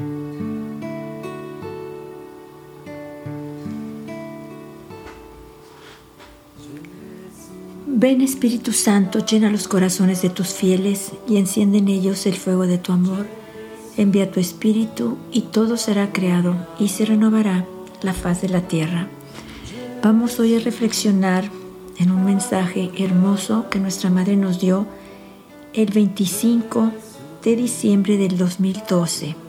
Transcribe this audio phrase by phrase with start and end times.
[0.00, 0.78] Ven
[8.20, 12.78] Espíritu Santo, llena los corazones de tus fieles y enciende en ellos el fuego de
[12.78, 13.26] tu amor.
[13.96, 17.66] Envía tu Espíritu y todo será creado y se renovará
[18.02, 19.08] la faz de la tierra.
[20.00, 21.50] Vamos hoy a reflexionar
[21.98, 24.86] en un mensaje hermoso que nuestra Madre nos dio
[25.72, 26.92] el 25
[27.42, 29.47] de diciembre del 2012.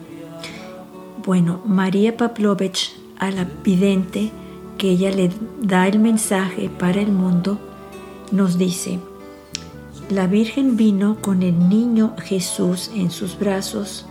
[1.24, 4.30] Bueno, María Pavlovich a la vidente
[4.78, 5.30] que ella le
[5.60, 7.58] da el mensaje para el mundo,
[8.32, 8.98] nos dice,
[10.08, 14.06] la Virgen vino con el niño Jesús en sus brazos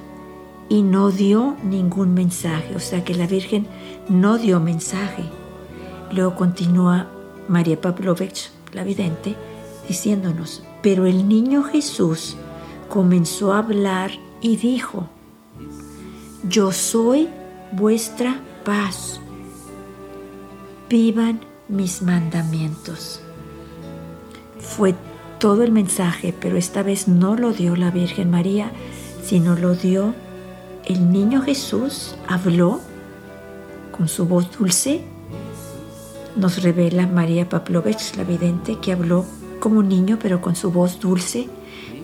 [0.70, 3.66] y no dio ningún mensaje, o sea que la Virgen
[4.08, 5.24] no dio mensaje.
[6.12, 7.08] Luego continúa
[7.48, 9.36] María Pavlovich, la vidente,
[9.88, 12.38] diciéndonos, pero el niño Jesús
[12.88, 15.10] comenzó a hablar y dijo,
[16.48, 17.28] yo soy
[17.72, 19.20] vuestra paz,
[20.90, 23.22] vivan mis mandamientos.
[24.60, 24.96] Fue
[25.40, 28.72] todo el mensaje, pero esta vez no lo dio la Virgen María,
[29.24, 30.14] sino lo dio
[30.86, 32.80] el niño Jesús, habló
[33.96, 35.02] con su voz dulce.
[36.36, 39.26] Nos revela María Pavlovich, la vidente, que habló
[39.60, 41.50] como un niño, pero con su voz dulce,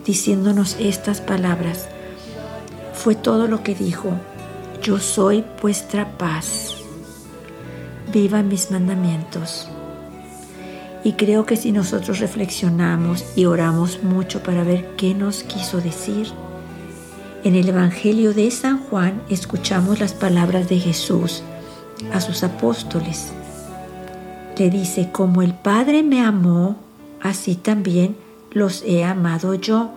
[0.04, 1.88] diciéndonos estas palabras.
[3.06, 4.14] Fue todo lo que dijo,
[4.82, 6.74] yo soy vuestra paz.
[8.12, 9.68] Viva mis mandamientos.
[11.04, 16.26] Y creo que si nosotros reflexionamos y oramos mucho para ver qué nos quiso decir,
[17.44, 21.44] en el Evangelio de San Juan escuchamos las palabras de Jesús
[22.12, 23.30] a sus apóstoles.
[24.58, 26.74] Le dice, como el Padre me amó,
[27.22, 28.16] así también
[28.50, 29.92] los he amado yo.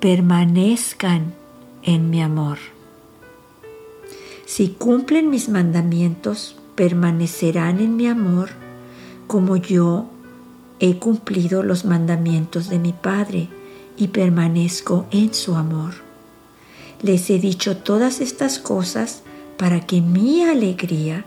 [0.00, 1.43] Permanezcan
[1.84, 2.58] en mi amor.
[4.46, 8.50] Si cumplen mis mandamientos, permanecerán en mi amor
[9.26, 10.06] como yo
[10.80, 13.48] he cumplido los mandamientos de mi Padre
[13.96, 15.94] y permanezco en su amor.
[17.00, 19.22] Les he dicho todas estas cosas
[19.56, 21.24] para que mi alegría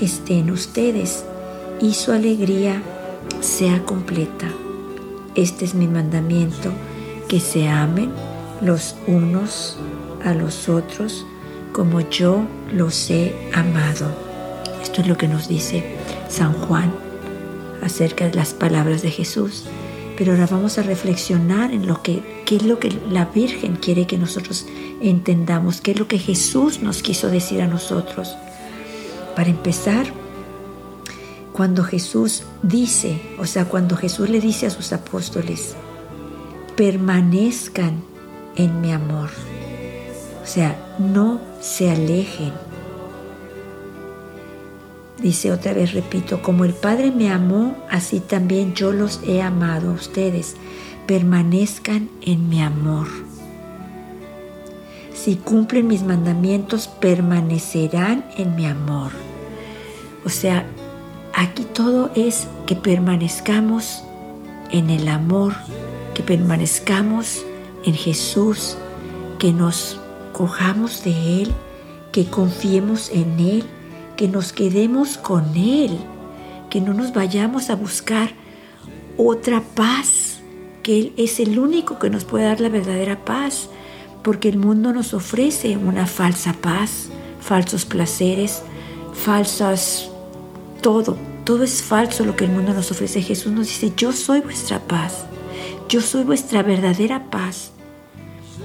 [0.00, 1.24] esté en ustedes
[1.80, 2.82] y su alegría
[3.40, 4.48] sea completa.
[5.34, 6.70] Este es mi mandamiento,
[7.28, 8.10] que se amen
[8.60, 9.76] los unos
[10.24, 11.26] a los otros
[11.72, 14.10] como yo los he amado.
[14.82, 15.84] Esto es lo que nos dice
[16.28, 16.90] San Juan
[17.82, 19.64] acerca de las palabras de Jesús.
[20.16, 24.06] Pero ahora vamos a reflexionar en lo que, qué es lo que la Virgen quiere
[24.06, 24.66] que nosotros
[25.02, 28.34] entendamos, qué es lo que Jesús nos quiso decir a nosotros.
[29.34, 30.06] Para empezar,
[31.52, 35.76] cuando Jesús dice, o sea, cuando Jesús le dice a sus apóstoles,
[36.76, 38.02] permanezcan
[38.56, 39.30] en mi amor.
[40.42, 42.52] O sea, no se alejen
[45.18, 49.90] Dice otra vez, repito, como el Padre me amó, así también yo los he amado
[49.90, 50.56] a ustedes.
[51.06, 53.06] Permanezcan en mi amor.
[55.14, 59.12] Si cumplen mis mandamientos, permanecerán en mi amor.
[60.26, 60.66] O sea,
[61.32, 64.02] aquí todo es que permanezcamos
[64.70, 65.54] en el amor,
[66.14, 67.42] que permanezcamos
[67.86, 68.76] en Jesús,
[69.38, 69.98] que nos
[70.32, 71.52] cojamos de Él,
[72.12, 73.64] que confiemos en Él
[74.16, 75.98] que nos quedemos con Él,
[76.70, 78.30] que no nos vayamos a buscar
[79.16, 80.40] otra paz,
[80.82, 83.68] que Él es el único que nos puede dar la verdadera paz,
[84.22, 87.08] porque el mundo nos ofrece una falsa paz,
[87.40, 88.62] falsos placeres,
[89.12, 90.10] falsas,
[90.80, 93.22] todo, todo es falso lo que el mundo nos ofrece.
[93.22, 95.26] Jesús nos dice, yo soy vuestra paz,
[95.88, 97.72] yo soy vuestra verdadera paz.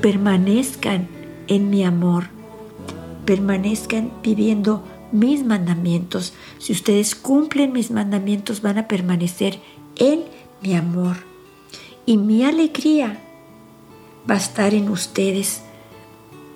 [0.01, 1.07] Permanezcan
[1.47, 2.25] en mi amor,
[3.25, 6.33] permanezcan viviendo mis mandamientos.
[6.57, 9.59] Si ustedes cumplen mis mandamientos van a permanecer
[9.97, 10.23] en
[10.61, 11.17] mi amor.
[12.05, 13.19] Y mi alegría
[14.29, 15.61] va a estar en ustedes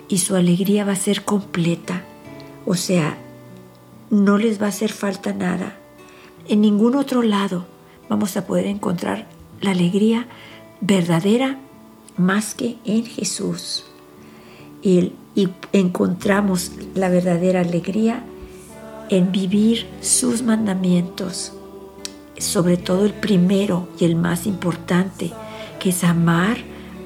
[0.08, 2.04] y su alegría va a ser completa.
[2.66, 3.18] O sea,
[4.10, 5.78] no les va a hacer falta nada.
[6.48, 7.66] En ningún otro lado
[8.10, 9.28] vamos a poder encontrar
[9.62, 10.28] la alegría
[10.82, 11.60] verdadera
[12.18, 13.86] más que en Jesús.
[14.82, 15.12] Y,
[15.74, 18.24] encontramos la verdadera alegría
[19.10, 21.52] en vivir sus mandamientos,
[22.38, 25.34] sobre todo el primero y el más importante,
[25.78, 26.58] que es amar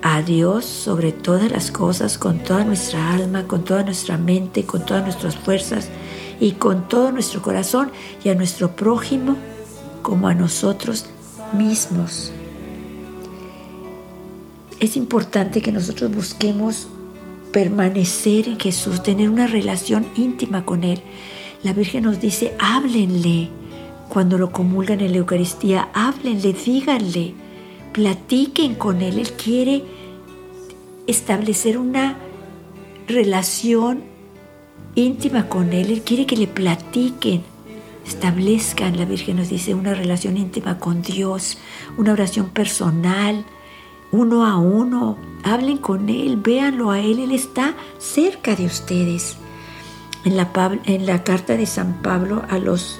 [0.04, 4.86] a Dios sobre todas las cosas, con toda nuestra alma, con toda nuestra mente, con
[4.86, 5.90] todas nuestras fuerzas
[6.40, 7.92] y con todo nuestro corazón
[8.24, 9.38] y a nuestro prójimo
[10.04, 11.06] como a nosotros
[11.58, 12.32] mismos.
[14.80, 16.88] Es importante que nosotros busquemos
[17.52, 21.02] permanecer en Jesús, tener una relación íntima con Él.
[21.64, 23.50] La Virgen nos dice, háblenle
[24.08, 27.34] cuando lo comulgan en la Eucaristía, háblenle, díganle,
[27.92, 29.20] platiquen con Él.
[29.20, 29.84] Él quiere
[31.08, 32.18] establecer una
[33.08, 34.04] relación
[34.96, 35.92] íntima con Él.
[35.92, 37.44] Él quiere que le platiquen,
[38.08, 41.58] establezcan, la Virgen nos dice, una relación íntima con Dios,
[41.98, 43.44] una oración personal,
[44.12, 45.18] uno a uno.
[45.44, 49.38] Hablen con Él, véanlo a Él, Él está cerca de ustedes.
[50.26, 53.00] En la, carta de San Pablo a los,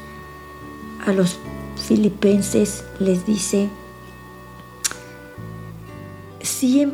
[1.06, 1.38] a los
[1.76, 3.70] filipenses les dice,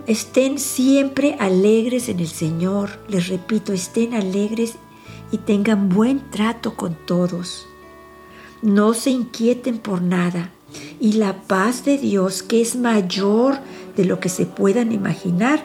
[0.07, 2.99] estén siempre alegres en el Señor.
[3.07, 4.75] Les repito, estén alegres
[5.31, 7.67] y tengan buen trato con todos.
[8.61, 10.51] No se inquieten por nada.
[10.99, 13.59] Y la paz de Dios, que es mayor
[13.95, 15.63] de lo que se puedan imaginar,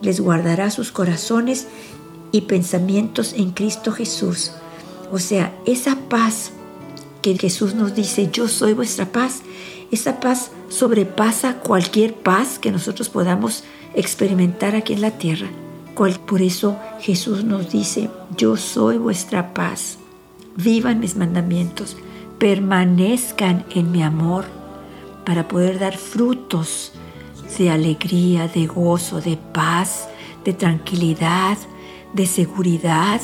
[0.00, 1.66] les guardará sus corazones
[2.32, 4.52] y pensamientos en Cristo Jesús.
[5.10, 6.52] O sea, esa paz
[7.22, 9.42] que Jesús nos dice, yo soy vuestra paz,
[9.90, 13.64] esa paz sobrepasa cualquier paz que nosotros podamos
[13.94, 15.48] experimentar aquí en la tierra.
[16.26, 19.98] Por eso Jesús nos dice, yo soy vuestra paz.
[20.54, 21.96] Vivan mis mandamientos,
[22.38, 24.44] permanezcan en mi amor
[25.26, 26.92] para poder dar frutos
[27.56, 30.08] de alegría, de gozo, de paz,
[30.44, 31.56] de tranquilidad,
[32.12, 33.20] de seguridad,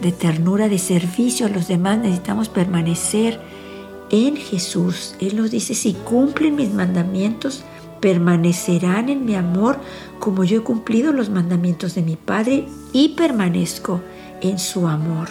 [0.00, 1.98] de ternura, de servicio a los demás.
[1.98, 3.40] Necesitamos permanecer
[4.10, 5.14] en Jesús.
[5.20, 7.64] Él nos dice, si cumplen mis mandamientos,
[8.00, 9.78] permanecerán en mi amor
[10.18, 14.00] como yo he cumplido los mandamientos de mi Padre y permanezco
[14.40, 15.28] en su amor.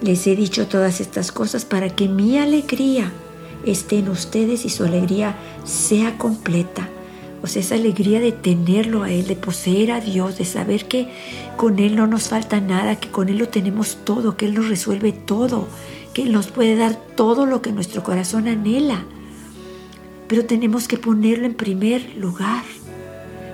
[0.00, 3.12] Les he dicho todas estas cosas para que mi alegría
[3.64, 6.88] esté en ustedes y su alegría sea completa.
[7.42, 11.08] O sea, esa alegría de tenerlo a Él, de poseer a Dios, de saber que
[11.56, 14.68] con Él no nos falta nada, que con Él lo tenemos todo, que Él nos
[14.68, 15.66] resuelve todo,
[16.12, 19.04] que Él nos puede dar todo lo que nuestro corazón anhela.
[20.28, 22.62] Pero tenemos que ponerlo en primer lugar,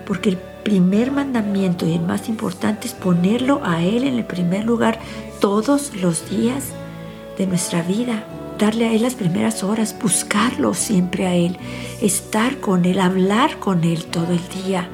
[0.05, 4.65] porque el primer mandamiento y el más importante es ponerlo a Él en el primer
[4.65, 4.99] lugar
[5.39, 6.65] todos los días
[7.39, 8.25] de nuestra vida,
[8.59, 11.57] darle a Él las primeras horas, buscarlo siempre a Él,
[12.01, 14.89] estar con Él, hablar con Él todo el día.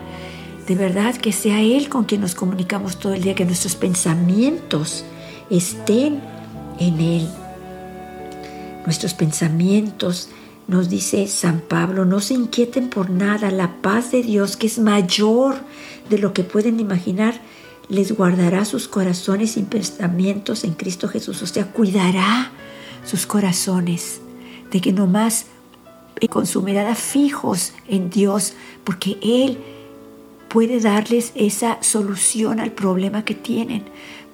[0.66, 5.04] De verdad que sea Él con quien nos comunicamos todo el día, que nuestros pensamientos
[5.50, 6.20] estén
[6.78, 7.28] en Él
[8.84, 10.28] nuestros pensamientos.
[10.68, 14.78] Nos dice San Pablo, no se inquieten por nada, la paz de Dios, que es
[14.78, 15.56] mayor
[16.08, 17.40] de lo que pueden imaginar,
[17.88, 22.52] les guardará sus corazones y pensamientos en Cristo Jesús, o sea, cuidará
[23.04, 24.20] sus corazones
[24.70, 25.46] de que no más
[26.30, 28.54] con su mirada fijos en Dios,
[28.84, 29.58] porque Él
[30.48, 33.82] puede darles esa solución al problema que tienen,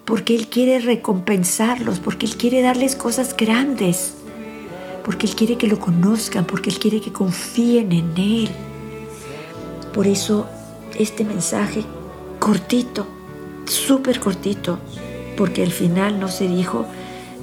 [0.05, 4.15] porque Él quiere recompensarlos, porque Él quiere darles cosas grandes
[5.09, 8.51] porque Él quiere que lo conozcan, porque Él quiere que confíen en Él.
[9.95, 10.47] Por eso
[10.99, 11.83] este mensaje
[12.39, 13.07] cortito,
[13.65, 14.79] súper cortito,
[15.35, 16.85] porque al final no se dijo,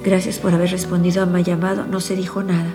[0.02, 2.74] gracias por haber respondido a mi llamado, no se dijo nada.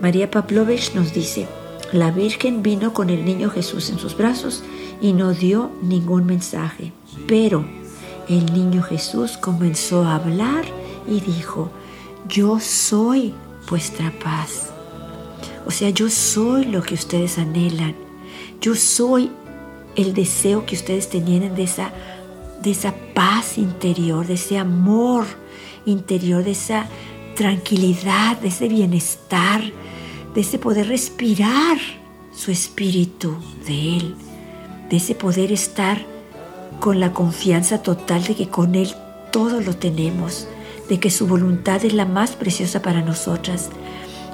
[0.00, 1.46] María Pavlovich nos dice,
[1.92, 4.62] la Virgen vino con el niño Jesús en sus brazos
[5.00, 6.92] y no dio ningún mensaje,
[7.26, 7.64] pero
[8.28, 10.64] el niño Jesús comenzó a hablar
[11.06, 11.70] y dijo,
[12.28, 13.34] yo soy
[13.68, 14.70] vuestra paz.
[15.66, 17.94] O sea, yo soy lo que ustedes anhelan.
[18.60, 19.30] Yo soy
[19.96, 21.92] el deseo que ustedes tenían de esa,
[22.62, 25.26] de esa paz interior, de ese amor
[25.86, 26.86] interior, de esa
[27.34, 29.62] tranquilidad, de ese bienestar,
[30.34, 31.78] de ese poder respirar
[32.34, 33.36] su espíritu
[33.66, 34.14] de Él,
[34.90, 36.04] de ese poder estar
[36.80, 38.94] con la confianza total de que con Él
[39.30, 40.48] todo lo tenemos,
[40.88, 43.70] de que su voluntad es la más preciosa para nosotras,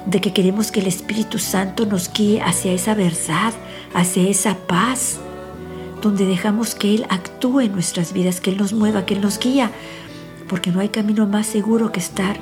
[0.05, 3.53] de que queremos que el Espíritu Santo nos guíe hacia esa verdad,
[3.93, 5.19] hacia esa paz,
[6.01, 9.39] donde dejamos que Él actúe en nuestras vidas, que Él nos mueva, que Él nos
[9.39, 9.71] guía,
[10.49, 12.37] porque no hay camino más seguro que estar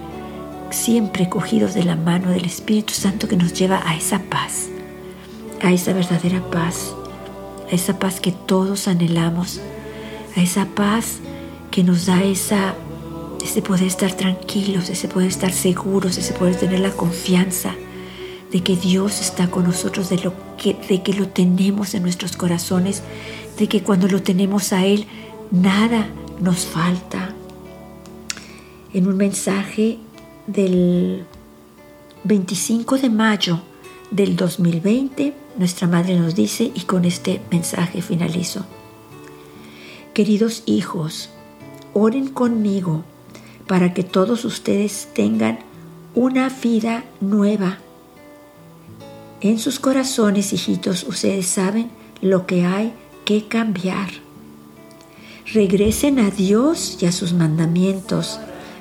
[0.71, 4.69] siempre cogidos de la mano del Espíritu Santo que nos lleva a esa paz,
[5.61, 6.93] a esa verdadera paz,
[7.71, 9.61] a esa paz que todos anhelamos,
[10.35, 11.19] a esa paz
[11.69, 12.75] que nos da esa
[13.43, 17.75] ese poder estar tranquilos, ese poder estar seguros, ese poder tener la confianza
[18.51, 22.35] de que Dios está con nosotros, de, lo que, de que lo tenemos en nuestros
[22.35, 23.03] corazones,
[23.57, 25.07] de que cuando lo tenemos a Él,
[25.51, 26.07] nada
[26.41, 27.36] nos falta.
[28.97, 29.99] En un mensaje
[30.47, 31.23] del
[32.23, 33.61] 25 de mayo
[34.09, 38.65] del 2020, nuestra Madre nos dice, y con este mensaje finalizo,
[40.15, 41.29] Queridos hijos,
[41.93, 43.03] oren conmigo
[43.67, 45.59] para que todos ustedes tengan
[46.15, 47.77] una vida nueva.
[49.41, 52.93] En sus corazones, hijitos, ustedes saben lo que hay
[53.25, 54.09] que cambiar.
[55.53, 58.39] Regresen a Dios y a sus mandamientos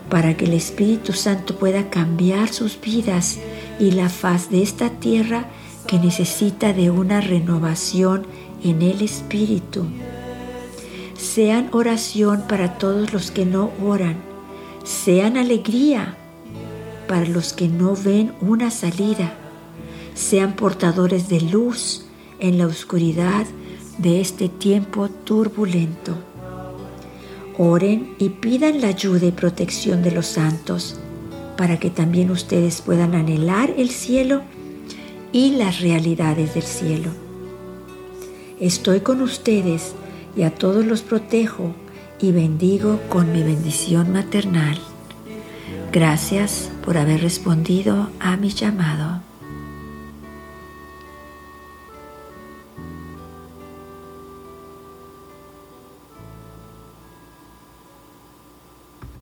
[0.09, 3.39] para que el Espíritu Santo pueda cambiar sus vidas
[3.79, 5.49] y la faz de esta tierra
[5.87, 8.27] que necesita de una renovación
[8.63, 9.85] en el Espíritu.
[11.17, 14.17] Sean oración para todos los que no oran.
[14.85, 16.17] Sean alegría
[17.09, 19.35] para los que no ven una salida.
[20.15, 22.07] Sean portadores de luz
[22.39, 23.47] en la oscuridad
[23.99, 26.26] de este tiempo turbulento.
[27.59, 31.01] Oren y pidan la ayuda y protección de los santos
[31.57, 34.43] para que también ustedes puedan anhelar el cielo
[35.33, 37.11] y las realidades del cielo.
[38.61, 39.95] Estoy con ustedes
[40.37, 41.75] y a todos los protejo
[42.21, 44.79] y bendigo con mi bendición maternal.
[45.93, 49.23] Gracias por haber respondido a mi llamado.